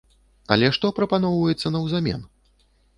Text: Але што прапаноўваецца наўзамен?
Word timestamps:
Але 0.55 0.71
што 0.79 0.91
прапаноўваецца 1.01 1.67
наўзамен? 1.77 2.29